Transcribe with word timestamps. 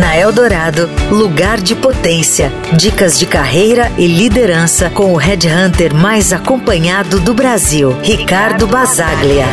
Na 0.00 0.16
Eldorado, 0.16 0.88
lugar 1.10 1.60
de 1.60 1.74
potência. 1.74 2.50
Dicas 2.72 3.18
de 3.18 3.26
carreira 3.26 3.92
e 3.98 4.06
liderança 4.06 4.88
com 4.88 5.12
o 5.12 5.16
headhunter 5.16 5.94
mais 5.94 6.32
acompanhado 6.32 7.20
do 7.20 7.34
Brasil, 7.34 7.94
Ricardo 8.02 8.66
Basaglia. 8.66 9.44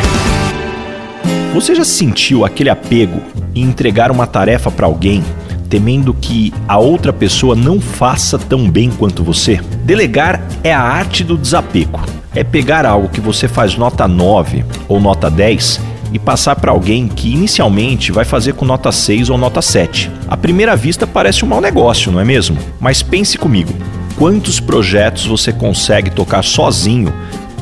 Você 1.52 1.74
já 1.74 1.84
sentiu 1.84 2.46
aquele 2.46 2.70
apego 2.70 3.20
em 3.54 3.62
entregar 3.62 4.10
uma 4.10 4.26
tarefa 4.26 4.70
para 4.70 4.86
alguém, 4.86 5.22
temendo 5.68 6.14
que 6.14 6.54
a 6.66 6.78
outra 6.78 7.12
pessoa 7.12 7.54
não 7.54 7.78
faça 7.78 8.38
tão 8.38 8.70
bem 8.70 8.90
quanto 8.90 9.22
você? 9.22 9.60
Delegar 9.84 10.40
é 10.64 10.72
a 10.72 10.80
arte 10.80 11.22
do 11.22 11.36
desapego. 11.36 12.00
É 12.34 12.42
pegar 12.42 12.86
algo 12.86 13.10
que 13.10 13.20
você 13.20 13.46
faz 13.46 13.76
nota 13.76 14.08
9 14.08 14.64
ou 14.88 14.98
nota 14.98 15.30
10 15.30 15.87
e 16.12 16.18
passar 16.18 16.56
para 16.56 16.70
alguém 16.70 17.08
que 17.08 17.32
inicialmente 17.32 18.12
vai 18.12 18.24
fazer 18.24 18.54
com 18.54 18.64
nota 18.64 18.90
6 18.90 19.30
ou 19.30 19.38
nota 19.38 19.60
7. 19.60 20.10
À 20.28 20.36
primeira 20.36 20.74
vista 20.76 21.06
parece 21.06 21.44
um 21.44 21.48
mau 21.48 21.60
negócio, 21.60 22.10
não 22.10 22.20
é 22.20 22.24
mesmo? 22.24 22.58
Mas 22.80 23.02
pense 23.02 23.36
comigo: 23.36 23.72
quantos 24.16 24.60
projetos 24.60 25.26
você 25.26 25.52
consegue 25.52 26.10
tocar 26.10 26.42
sozinho, 26.42 27.12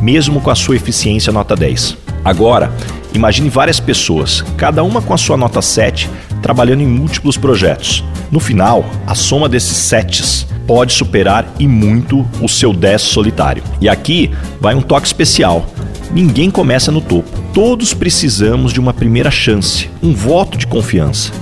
mesmo 0.01 0.41
com 0.41 0.51
a 0.51 0.55
sua 0.55 0.77
eficiência 0.77 1.33
nota 1.33 1.57
10? 1.57 1.97
Agora, 2.25 2.73
imagine 3.15 3.49
várias 3.49 3.79
pessoas, 3.79 4.45
cada 4.57 4.83
uma 4.83 5.01
com 5.01 5.15
a 5.15 5.19
sua 5.19 5.37
nota 5.37 5.63
7, 5.63 6.11
trabalhando 6.43 6.83
em 6.83 6.87
múltiplos 6.87 7.37
projetos. 7.37 8.03
No 8.31 8.41
final, 8.41 8.85
a 9.07 9.15
soma 9.15 9.49
desses 9.49 9.77
sets 9.77 10.47
pode 10.67 10.93
superar 10.93 11.47
e 11.59 11.69
muito 11.69 12.27
o 12.41 12.49
seu 12.49 12.73
10 12.73 13.01
solitário. 13.01 13.63
E 13.81 13.89
aqui 13.89 14.33
vai 14.61 14.75
um 14.75 14.83
toque 14.83 15.07
especial. 15.07 15.65
Ninguém 16.11 16.51
começa 16.51 16.91
no 16.91 17.01
topo. 17.01 17.31
Todos 17.57 17.95
precisamos 17.95 18.71
de 18.71 18.79
uma 18.79 18.93
primeira 18.93 19.31
chance, 19.31 19.89
um 20.03 20.13
voto 20.13 20.59
de 20.59 20.67
confiança. 20.67 21.33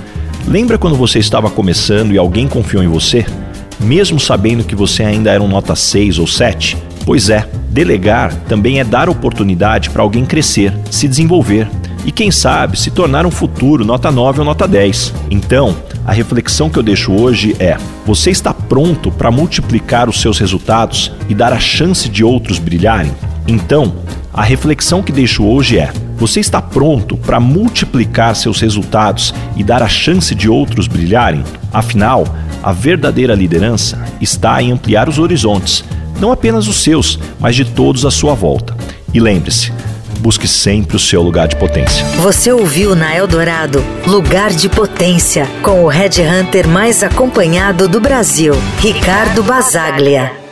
Lembra 0.47 0.79
quando 0.79 0.95
você 0.95 1.19
estava 1.19 1.51
começando 1.51 2.13
e 2.13 2.19
alguém 2.19 2.47
confiou 2.47 2.85
em 2.85 2.87
você? 2.87 3.27
Mesmo 3.81 4.21
sabendo 4.21 4.63
que 4.63 4.77
você 4.77 5.03
ainda 5.03 5.33
era 5.33 5.43
um 5.43 5.49
nota 5.49 5.75
6 5.75 6.21
ou 6.21 6.27
7? 6.29 6.77
Pois 7.05 7.31
é, 7.31 7.49
delegar 7.69 8.33
também 8.47 8.79
é 8.79 8.85
dar 8.85 9.09
oportunidade 9.09 9.91
para 9.91 10.05
alguém 10.05 10.25
crescer, 10.25 10.73
se 10.89 11.09
desenvolver 11.09 11.69
e, 12.05 12.13
quem 12.13 12.31
sabe, 12.31 12.79
se 12.79 12.93
tornar 12.93 13.27
um 13.27 13.31
futuro 13.33 13.85
nota 13.85 14.13
9 14.13 14.39
ou 14.39 14.45
nota 14.45 14.69
10. 14.69 15.13
Então, 15.33 15.77
a 16.07 16.13
reflexão 16.13 16.71
que 16.71 16.79
eu 16.79 16.83
deixo 16.85 17.13
hoje 17.13 17.57
é: 17.59 17.77
você 18.07 18.31
está 18.31 18.55
pronto 18.55 19.11
para 19.11 19.33
multiplicar 19.33 20.09
os 20.09 20.21
seus 20.21 20.39
resultados 20.39 21.11
e 21.29 21.35
dar 21.35 21.53
a 21.53 21.59
chance 21.59 22.09
de 22.09 22.23
outros 22.23 22.61
brilharem? 22.61 23.11
Então, 23.49 23.97
a 24.33 24.43
reflexão 24.43 25.03
que 25.03 25.13
deixo 25.13 25.45
hoje 25.45 25.79
é: 25.79 25.93
você 26.27 26.41
está 26.41 26.63
pronto 26.63 27.19
para 27.19 27.39
multiplicar 27.39 28.35
seus 28.35 28.59
resultados 28.59 29.35
e 29.57 29.63
dar 29.63 29.83
a 29.83 29.89
chance 29.91 30.35
de 30.35 30.49
outros 30.49 30.89
brilharem? 30.89 31.45
Afinal, 31.71 32.25
a 32.63 32.73
verdadeira 32.73 33.35
liderança 33.35 34.03
está 34.23 34.63
em 34.63 34.73
ampliar 34.73 35.07
os 35.07 35.19
horizontes, 35.19 35.85
não 36.19 36.33
apenas 36.33 36.67
os 36.67 36.77
seus, 36.77 37.19
mas 37.39 37.55
de 37.55 37.67
todos 37.67 38.07
à 38.07 38.11
sua 38.11 38.33
volta. 38.33 38.75
E 39.13 39.21
lembre-se, 39.21 39.71
busque 40.21 40.49
sempre 40.49 40.97
o 40.97 40.99
seu 40.99 41.21
lugar 41.21 41.47
de 41.47 41.57
potência. 41.57 42.07
Você 42.23 42.51
ouviu 42.51 42.97
na 42.97 43.15
Eldorado 43.15 43.85
Lugar 44.07 44.49
de 44.49 44.71
Potência, 44.71 45.47
com 45.63 45.85
o 45.85 45.89
Red 45.89 46.23
Hunter 46.23 46.67
mais 46.67 47.03
acompanhado 47.03 47.87
do 47.87 48.01
Brasil, 48.01 48.55
Ricardo 48.81 49.43
Basaglia. 49.43 50.44